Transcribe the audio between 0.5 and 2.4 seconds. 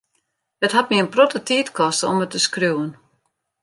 It hat my in protte tiid koste om it te